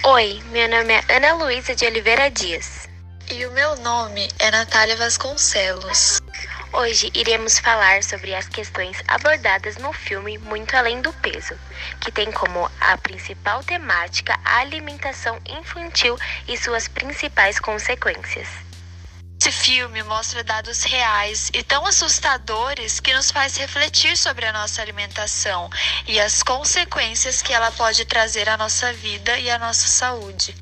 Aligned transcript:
Oi, 0.00 0.42
meu 0.46 0.68
nome 0.68 0.94
é 0.94 1.16
Ana 1.16 1.34
Luísa 1.34 1.76
de 1.76 1.86
Oliveira 1.86 2.28
Dias. 2.28 2.88
E 3.30 3.46
o 3.46 3.52
meu 3.52 3.76
nome 3.76 4.28
é 4.40 4.50
Natália 4.50 4.96
Vasconcelos. 4.96 6.20
Hoje 6.72 7.08
iremos 7.14 7.60
falar 7.60 8.02
sobre 8.02 8.34
as 8.34 8.48
questões 8.48 9.00
abordadas 9.06 9.76
no 9.76 9.92
filme 9.92 10.38
Muito 10.38 10.76
Além 10.76 11.00
do 11.00 11.12
Peso, 11.12 11.54
que 12.00 12.10
tem 12.10 12.32
como 12.32 12.68
a 12.80 12.98
principal 12.98 13.62
temática 13.62 14.36
a 14.44 14.58
alimentação 14.58 15.38
infantil 15.46 16.18
e 16.48 16.56
suas 16.56 16.88
principais 16.88 17.60
consequências. 17.60 18.48
Esse 19.42 19.50
filme 19.50 20.04
mostra 20.04 20.44
dados 20.44 20.84
reais 20.84 21.50
e 21.52 21.64
tão 21.64 21.84
assustadores 21.84 23.00
que 23.00 23.12
nos 23.12 23.32
faz 23.32 23.56
refletir 23.56 24.16
sobre 24.16 24.46
a 24.46 24.52
nossa 24.52 24.80
alimentação 24.80 25.68
e 26.06 26.20
as 26.20 26.44
consequências 26.44 27.42
que 27.42 27.52
ela 27.52 27.72
pode 27.72 28.04
trazer 28.04 28.48
à 28.48 28.56
nossa 28.56 28.92
vida 28.92 29.36
e 29.40 29.50
à 29.50 29.58
nossa 29.58 29.88
saúde. 29.88 30.54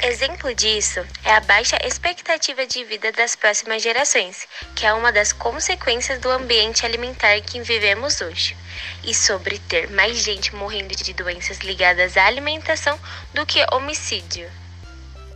Exemplo 0.00 0.54
disso 0.54 1.06
é 1.22 1.34
a 1.34 1.40
baixa 1.40 1.76
expectativa 1.84 2.66
de 2.66 2.82
vida 2.82 3.12
das 3.12 3.36
próximas 3.36 3.82
gerações, 3.82 4.48
que 4.74 4.86
é 4.86 4.94
uma 4.94 5.12
das 5.12 5.34
consequências 5.34 6.18
do 6.18 6.30
ambiente 6.30 6.86
alimentar 6.86 7.38
que 7.42 7.60
vivemos 7.60 8.22
hoje, 8.22 8.56
e 9.04 9.14
sobre 9.14 9.58
ter 9.58 9.90
mais 9.90 10.16
gente 10.16 10.54
morrendo 10.54 10.96
de 10.96 11.12
doenças 11.12 11.58
ligadas 11.58 12.16
à 12.16 12.24
alimentação 12.24 12.98
do 13.34 13.44
que 13.44 13.62
homicídio. 13.70 14.50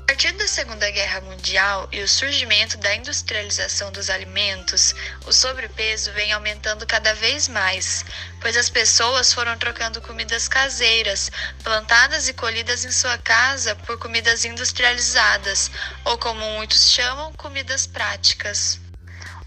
A 0.03 0.15
partir 0.15 0.33
da 0.33 0.49
Segunda 0.49 0.91
Guerra 0.91 1.21
Mundial 1.21 1.89
e 1.93 2.03
o 2.03 2.09
surgimento 2.09 2.77
da 2.77 2.95
industrialização 2.95 3.91
dos 3.93 4.11
alimentos, 4.11 4.95
o 5.27 5.33
sobrepeso 5.33 6.13
vem 6.13 6.33
aumentando 6.33 6.85
cada 6.87 7.15
vez 7.15 7.49
mais, 7.49 8.05
pois 8.41 8.57
as 8.57 8.69
pessoas 8.69 9.33
foram 9.33 9.57
trocando 9.57 10.03
comidas 10.03 10.49
caseiras, 10.49 11.31
plantadas 11.63 12.29
e 12.29 12.35
colhidas 12.35 12.85
em 12.85 12.91
sua 12.91 13.17
casa, 13.17 13.75
por 13.75 13.97
comidas 13.97 14.45
industrializadas, 14.45 15.71
ou 16.05 16.19
como 16.19 16.45
muitos 16.53 16.91
chamam, 16.91 17.33
comidas 17.35 17.87
práticas. 17.87 18.81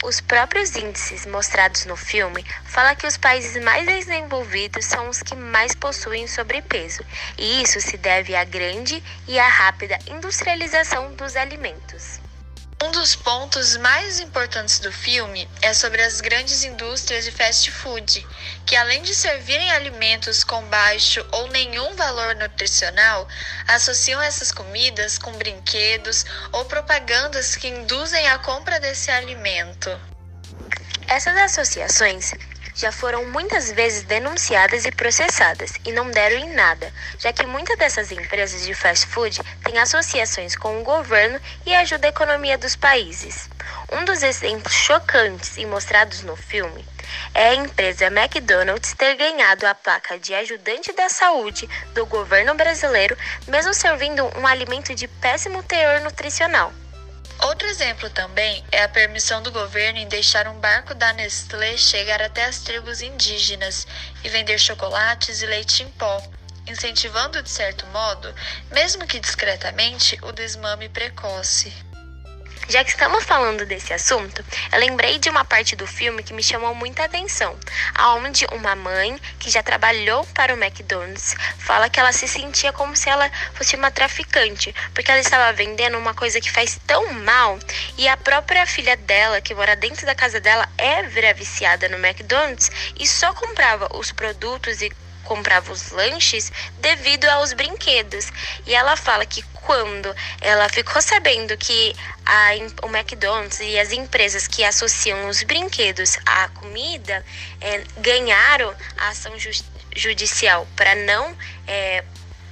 Os 0.04 0.22
próprios 0.22 0.76
índices 0.76 1.26
mostrados 1.26 1.86
no 1.86 1.96
filme 1.96 2.46
falam 2.66 2.96
que 2.96 3.08
os 3.08 3.18
países 3.18 3.62
mais 3.64 3.86
desenvolvidos 3.86 4.86
são 4.86 5.10
os 5.10 5.24
que 5.24 5.36
mais 5.36 5.74
possuem 5.74 6.28
sobrepeso, 6.28 7.04
e 7.38 7.62
isso 7.64 7.82
se 7.82 7.98
deve 7.98 8.36
à 8.36 8.44
grande 8.44 9.04
e 9.28 9.40
à 9.40 9.48
rápida 9.48 9.98
industrialização 10.08 11.14
dos 11.14 11.36
alimentos. 11.36 12.25
Um 12.84 12.92
dos 12.92 13.16
pontos 13.16 13.78
mais 13.78 14.20
importantes 14.20 14.80
do 14.80 14.92
filme 14.92 15.48
é 15.62 15.74
sobre 15.74 16.02
as 16.02 16.20
grandes 16.20 16.66
indústrias 16.66 17.24
de 17.24 17.32
fast 17.32 17.72
food, 17.72 18.28
que 18.66 18.76
além 18.76 19.02
de 19.02 19.16
servirem 19.16 19.72
alimentos 19.72 20.44
com 20.44 20.62
baixo 20.66 21.26
ou 21.32 21.48
nenhum 21.48 21.96
valor 21.96 22.36
nutricional, 22.36 23.28
associam 23.66 24.22
essas 24.22 24.52
comidas 24.52 25.18
com 25.18 25.32
brinquedos 25.34 26.26
ou 26.52 26.66
propagandas 26.66 27.56
que 27.56 27.70
induzem 27.70 28.28
a 28.28 28.40
compra 28.40 28.78
desse 28.78 29.10
alimento. 29.10 29.90
Essas 31.08 31.38
associações 31.38 32.34
já 32.76 32.92
foram 32.92 33.26
muitas 33.26 33.72
vezes 33.72 34.04
denunciadas 34.04 34.86
e 34.86 34.92
processadas 34.92 35.74
e 35.86 35.92
não 35.92 36.12
deram 36.12 36.38
em 36.38 36.54
nada, 36.54 36.92
já 37.18 37.32
que 37.32 37.46
muitas 37.46 37.78
dessas 37.78 38.12
empresas 38.12 38.66
de 38.66 38.74
fast 38.74 39.08
food 39.08 39.40
têm 39.64 39.80
associações 39.80 40.56
com 40.56 40.80
o 40.80 40.84
governo 40.84 41.40
e 41.66 41.74
ajudam 41.74 42.10
a 42.10 42.14
economia 42.14 42.58
dos 42.58 42.76
países. 42.76 43.50
Um 43.92 44.04
dos 44.04 44.22
exemplos 44.22 44.74
chocantes 44.74 45.58
e 45.58 45.66
mostrados 45.66 46.22
no 46.22 46.36
filme 46.36 46.86
é 47.34 47.50
a 47.50 47.56
empresa 47.56 48.08
McDonald's 48.08 48.94
ter 48.94 49.16
ganhado 49.16 49.66
a 49.66 49.76
placa 49.76 50.20
de 50.20 50.34
ajudante 50.34 50.92
da 50.94 51.08
saúde 51.08 51.70
do 51.94 52.06
governo 52.06 52.54
brasileiro, 52.56 53.18
mesmo 53.48 53.74
servindo 53.74 54.26
um 54.38 54.46
alimento 54.46 54.94
de 54.94 55.08
péssimo 55.08 55.64
teor 55.64 56.02
nutricional. 56.02 56.74
Outro 57.42 57.68
exemplo 57.68 58.10
também 58.10 58.64
é 58.72 58.84
a 58.84 58.90
permissão 58.90 59.42
do 59.42 59.52
governo 59.52 60.00
em 60.00 60.08
deixar 60.08 60.48
um 60.48 60.60
barco 60.60 60.94
da 60.96 61.14
Nestlé 61.14 61.78
chegar 61.78 62.22
até 62.22 62.46
as 62.46 62.60
tribos 62.60 63.02
indígenas 63.02 63.86
e 64.24 64.30
vender 64.30 64.58
chocolates 64.58 65.42
e 65.42 65.46
leite 65.46 65.84
em 65.84 65.90
pó, 65.92 66.22
incentivando 66.68 67.42
de 67.44 67.50
certo 67.50 67.86
modo, 67.88 68.34
mesmo 68.72 69.06
que 69.06 69.20
discretamente, 69.20 70.18
o 70.24 70.32
desmame 70.32 70.90
precoce. 70.90 71.74
Já 72.68 72.84
que 72.84 72.90
estamos 72.90 73.24
falando 73.24 73.64
desse 73.66 73.94
assunto, 73.94 74.44
eu 74.72 74.80
lembrei 74.80 75.20
de 75.20 75.30
uma 75.30 75.46
parte 75.46 75.76
do 75.76 75.86
filme 75.86 76.24
que 76.24 76.34
me 76.34 76.42
chamou 76.42 76.74
muita 76.74 77.06
atenção, 77.06 77.56
aonde 77.94 78.48
uma 78.52 78.76
mãe 78.76 79.20
que 79.40 79.52
já 79.52 79.62
trabalhou 79.62 80.26
para 80.34 80.54
o 80.54 80.58
McDonald's 80.58 81.36
fala 81.60 81.90
que 81.90 82.00
ela 82.00 82.12
se 82.12 82.28
sentia 82.28 82.74
como 82.74 82.96
se 82.96 83.08
ela 83.08 83.30
fosse 83.54 83.76
uma 83.76 83.92
traficante, 83.92 84.74
porque 84.94 85.12
ela 85.12 85.22
estava 85.22 85.54
vendendo 85.54 85.98
uma 85.98 86.16
coisa 86.16 86.42
que 86.42 86.52
faz 86.52 86.80
tão 86.88 87.14
mal 87.14 87.60
e 87.98 88.08
a 88.08 88.18
própria 88.18 88.66
filha 88.66 88.98
dela, 88.98 89.42
que 89.42 89.54
mora 89.54 89.76
dentro 89.76 90.06
da 90.06 90.16
casa 90.16 90.40
dela, 90.40 90.68
é 90.78 91.04
viciada 91.34 91.88
no 91.88 91.98
McDonald's 91.98 92.72
e 93.00 93.06
só 93.08 93.34
comprava 93.34 93.90
os 93.96 94.12
produtos 94.12 94.82
e 94.82 94.92
comprava 95.26 95.72
os 95.72 95.92
lanches 95.92 96.52
devido 96.80 97.26
aos 97.26 97.52
brinquedos. 97.52 98.32
E 98.66 98.74
ela 98.74 98.96
fala 98.96 99.26
que 99.26 99.44
quando 99.66 100.16
ela 100.40 100.70
ficou 100.70 101.02
sabendo 101.02 101.58
que 101.58 101.94
a, 102.26 102.52
o 102.84 102.96
McDonald's 102.96 103.60
e 103.60 103.78
as 103.78 103.92
empresas 103.92 104.48
que 104.48 104.64
associam 104.64 105.28
os 105.28 105.44
brinquedos 105.44 106.18
à 106.26 106.48
comida 106.50 107.26
é, 107.60 107.84
ganharam 107.98 108.74
a 108.98 109.10
ação 109.10 109.38
ju 109.38 109.52
judicial 109.98 110.68
para 110.76 110.94
não 110.94 111.38
é, 111.66 112.04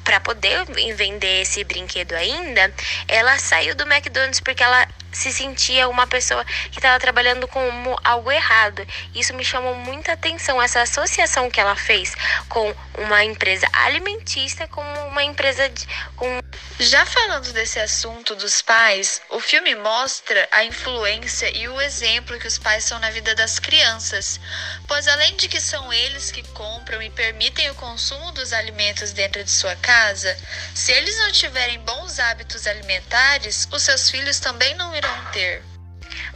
para 0.04 0.20
poder 0.20 0.66
vender 0.96 1.42
esse 1.42 1.62
brinquedo 1.64 2.14
ainda, 2.14 2.74
ela 3.08 3.38
saiu 3.38 3.76
do 3.76 3.84
McDonald's 3.84 4.40
porque 4.40 4.64
ela 4.64 4.88
se 5.14 5.32
sentia 5.32 5.88
uma 5.88 6.08
pessoa 6.08 6.44
que 6.72 6.80
estava 6.80 7.00
trabalhando 7.00 7.48
com 7.48 7.62
algo 8.04 8.32
errado. 8.32 8.86
Isso 9.14 9.34
me 9.34 9.46
chamou 9.46 9.76
muita 9.76 10.14
atenção, 10.14 10.62
essa 10.62 10.82
associação 10.82 11.50
que 11.50 11.60
ela 11.60 11.76
fez 11.76 12.16
com 12.50 12.74
uma 12.98 13.24
empresa 13.24 13.68
alimentícia 13.72 14.68
com 14.68 14.82
uma 15.08 15.24
empresa 15.24 15.70
de, 15.70 15.88
com 16.16 16.40
já 16.80 17.06
falando 17.06 17.54
desse 17.54 17.80
assunto 17.80 18.36
dos 18.36 18.62
pais, 18.62 19.22
o 19.30 19.40
filme 19.40 19.76
mostra 19.76 20.48
a 20.52 20.64
influência 20.66 21.56
e 21.56 21.68
o 21.68 21.80
exemplo 21.80 22.40
que 22.40 22.48
os 22.48 22.58
pais 22.58 22.84
são 22.84 23.00
na 23.00 23.10
vida 23.12 23.36
das 23.36 23.60
crianças, 23.60 24.40
pois 24.88 25.08
além 25.08 25.36
de 25.36 25.48
que 25.48 25.62
são 25.62 25.94
eles 25.94 26.32
que 26.32 26.42
compram 26.50 27.02
e 27.02 27.10
permitem 27.10 27.70
o 27.70 27.76
consumo 27.76 28.32
dos 28.32 28.52
alimentos 28.54 29.12
dentro 29.12 29.44
de 29.44 29.52
sua 29.52 29.76
casa, 29.78 30.36
se 30.74 30.92
eles 30.92 31.18
não 31.20 31.32
tiverem 31.32 31.80
bons 31.80 32.20
hábitos 32.20 32.66
alimentares, 32.66 33.68
os 33.72 33.84
seus 33.84 34.10
filhos 34.10 34.40
também 34.40 34.74
não 34.76 34.96
irão 34.96 35.03
ter. 35.32 35.62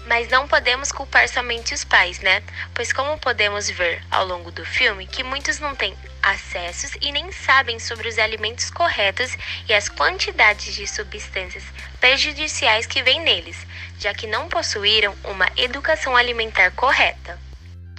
Mas 0.05 0.29
não 0.29 0.47
podemos 0.47 0.91
culpar 0.91 1.28
somente 1.28 1.73
os 1.73 1.83
pais, 1.83 2.19
né? 2.19 2.41
Pois, 2.73 2.94
como 2.94 3.17
podemos 3.17 3.69
ver 3.69 4.01
ao 4.09 4.25
longo 4.25 4.51
do 4.51 4.66
filme, 4.66 5.05
que 5.05 5.23
muitos 5.23 5.59
não 5.59 5.75
têm 5.75 5.95
acessos 6.23 6.91
e 7.01 7.11
nem 7.11 7.31
sabem 7.31 7.79
sobre 7.79 8.07
os 8.07 8.17
alimentos 8.17 8.69
corretos 8.69 9.35
e 9.67 9.73
as 9.73 9.89
quantidades 9.89 10.73
de 10.73 10.88
substâncias 10.88 11.63
prejudiciais 12.00 12.85
que 12.85 13.03
vêm 13.03 13.22
neles, 13.22 13.57
já 14.00 14.13
que 14.13 14.27
não 14.27 14.47
possuíram 14.47 15.16
uma 15.23 15.47
educação 15.57 16.16
alimentar 16.16 16.72
correta 16.72 17.47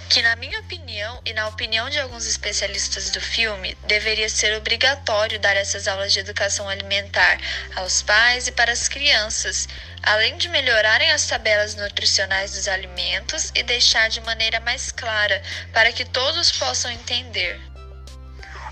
que, 0.09 0.23
na 0.23 0.35
minha 0.35 0.59
opinião 0.59 1.21
e 1.23 1.33
na 1.33 1.47
opinião 1.47 1.87
de 1.87 1.99
alguns 1.99 2.25
especialistas 2.25 3.11
do 3.11 3.21
filme, 3.21 3.77
deveria 3.85 4.27
ser 4.27 4.57
obrigatório 4.57 5.39
dar 5.39 5.55
essas 5.55 5.87
aulas 5.87 6.11
de 6.11 6.19
educação 6.19 6.67
alimentar 6.67 7.39
aos 7.75 8.01
pais 8.01 8.47
e 8.47 8.51
para 8.51 8.71
as 8.71 8.89
crianças, 8.89 9.69
além 10.01 10.35
de 10.37 10.49
melhorarem 10.49 11.11
as 11.11 11.27
tabelas 11.27 11.75
nutricionais 11.75 12.53
dos 12.53 12.67
alimentos 12.67 13.51
e 13.53 13.61
deixar 13.61 14.09
de 14.09 14.19
maneira 14.21 14.59
mais 14.59 14.91
clara 14.91 15.41
para 15.71 15.91
que 15.91 16.03
todos 16.03 16.51
possam 16.53 16.91
entender. 16.91 17.68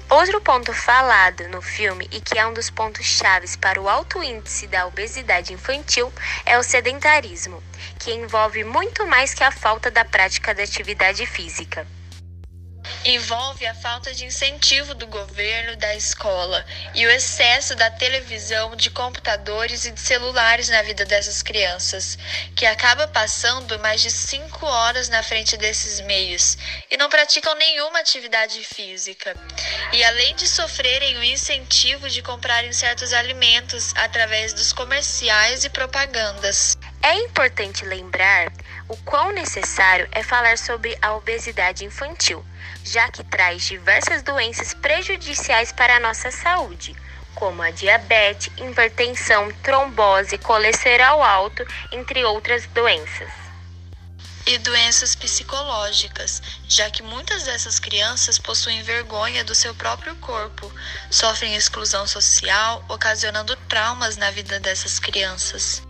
Outro 0.09 0.39
ponto 0.39 0.73
falado 0.73 1.49
no 1.49 1.61
filme 1.61 2.07
e 2.13 2.21
que 2.21 2.39
é 2.39 2.47
um 2.47 2.53
dos 2.53 2.69
pontos 2.69 3.05
chaves 3.05 3.57
para 3.57 3.81
o 3.81 3.89
alto 3.89 4.23
índice 4.23 4.65
da 4.65 4.87
obesidade 4.87 5.51
infantil 5.51 6.13
é 6.45 6.57
o 6.57 6.63
sedentarismo, 6.63 7.61
que 7.99 8.13
envolve 8.13 8.63
muito 8.63 9.05
mais 9.05 9.33
que 9.33 9.43
a 9.43 9.51
falta 9.51 9.91
da 9.91 10.05
prática 10.05 10.55
da 10.55 10.63
atividade 10.63 11.25
física 11.25 11.85
envolve 13.05 13.65
a 13.65 13.73
falta 13.75 14.13
de 14.13 14.25
incentivo 14.25 14.93
do 14.93 15.07
governo 15.07 15.75
da 15.77 15.95
escola 15.95 16.65
e 16.93 17.05
o 17.05 17.09
excesso 17.09 17.75
da 17.75 17.89
televisão, 17.91 18.75
de 18.75 18.89
computadores 18.89 19.85
e 19.85 19.91
de 19.91 19.99
celulares 19.99 20.69
na 20.69 20.81
vida 20.81 21.05
dessas 21.05 21.41
crianças, 21.41 22.17
que 22.55 22.65
acaba 22.65 23.07
passando 23.07 23.79
mais 23.79 24.01
de 24.01 24.11
cinco 24.11 24.65
horas 24.65 25.09
na 25.09 25.23
frente 25.23 25.57
desses 25.57 25.99
meios 26.01 26.57
e 26.89 26.97
não 26.97 27.09
praticam 27.09 27.55
nenhuma 27.55 27.99
atividade 27.99 28.63
física. 28.63 29.35
E 29.93 30.03
além 30.03 30.35
de 30.35 30.47
sofrerem 30.47 31.17
o 31.17 31.23
incentivo 31.23 32.09
de 32.09 32.21
comprarem 32.21 32.73
certos 32.73 33.13
alimentos 33.13 33.93
através 33.95 34.53
dos 34.53 34.73
comerciais 34.73 35.63
e 35.63 35.69
propagandas. 35.69 36.77
É 37.01 37.13
importante 37.19 37.85
lembrar 37.85 38.51
o 38.87 38.97
quão 38.97 39.31
necessário 39.31 40.07
é 40.11 40.21
falar 40.21 40.57
sobre 40.57 40.97
a 41.01 41.15
obesidade 41.15 41.85
infantil 41.85 42.45
já 42.87 43.09
que 43.09 43.23
traz 43.23 43.63
diversas 43.63 44.23
doenças 44.23 44.73
prejudiciais 44.73 45.71
para 45.71 45.97
a 45.97 45.99
nossa 45.99 46.31
saúde, 46.31 46.95
como 47.35 47.61
a 47.61 47.69
diabetes, 47.69 48.51
hipertensão, 48.57 49.51
trombose, 49.61 50.37
colesterol 50.37 51.21
alto, 51.21 51.65
entre 51.91 52.23
outras 52.23 52.65
doenças. 52.67 53.46
E 54.47 54.57
doenças 54.59 55.13
psicológicas, 55.13 56.41
já 56.69 56.89
que 56.89 57.03
muitas 57.03 57.43
dessas 57.43 57.79
crianças 57.79 58.39
possuem 58.39 58.81
vergonha 58.81 59.43
do 59.43 59.53
seu 59.53 59.75
próprio 59.75 60.15
corpo, 60.15 60.73
sofrem 61.11 61.53
exclusão 61.53 62.07
social, 62.07 62.81
ocasionando 62.87 63.57
traumas 63.67 64.15
na 64.15 64.31
vida 64.31 64.57
dessas 64.57 64.99
crianças. 64.99 65.83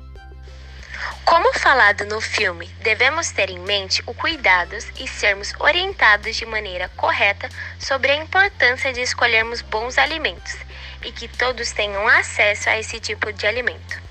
Como 1.24 1.54
falado 1.54 2.04
no 2.06 2.20
filme, 2.20 2.66
devemos 2.82 3.30
ter 3.30 3.52
em 3.52 3.60
mente 3.60 4.02
o 4.08 4.14
cuidados 4.16 4.88
e 4.98 5.08
sermos 5.08 5.54
orientados 5.60 6.36
de 6.36 6.46
maneira 6.48 6.90
correta 6.98 7.48
sobre 7.80 8.12
a 8.12 8.16
importância 8.16 8.92
de 8.92 9.02
escolhermos 9.02 9.62
bons 9.62 10.00
alimentos 10.00 10.56
e 11.04 11.12
que 11.12 11.28
todos 11.28 11.74
tenham 11.74 12.08
acesso 12.08 12.72
a 12.72 12.80
esse 12.80 13.00
tipo 13.00 13.32
de 13.32 13.46
alimento. 13.46 14.07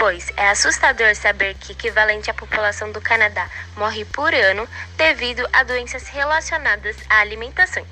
Pois 0.00 0.32
é 0.34 0.48
assustador 0.48 1.14
saber 1.14 1.54
que 1.56 1.72
equivalente 1.72 2.30
à 2.30 2.34
população 2.34 2.90
do 2.90 3.02
Canadá 3.02 3.50
morre 3.76 4.06
por 4.06 4.32
ano 4.32 4.66
devido 4.96 5.46
a 5.52 5.62
doenças 5.62 6.08
relacionadas 6.08 6.96
a 7.06 7.20
alimentações. 7.20 7.84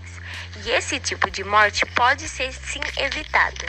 E 0.64 0.70
esse 0.70 0.98
tipo 0.98 1.30
de 1.30 1.44
morte 1.44 1.84
pode 1.94 2.26
ser 2.26 2.50
sim 2.54 2.80
evitado. 2.96 3.66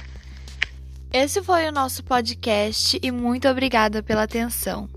Esse 1.12 1.44
foi 1.44 1.68
o 1.68 1.72
nosso 1.74 2.02
podcast 2.02 2.98
e 3.04 3.12
muito 3.12 3.46
obrigada 3.46 4.02
pela 4.02 4.24
atenção. 4.24 4.90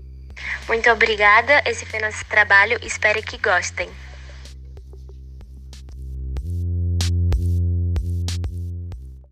Muito 0.65 0.89
obrigada, 0.89 1.61
esse 1.65 1.85
foi 1.85 1.99
nosso 1.99 2.23
trabalho, 2.23 2.79
espero 2.81 3.21
que 3.21 3.37
gostem. 3.37 3.89